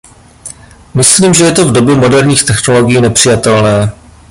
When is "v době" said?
1.67-1.95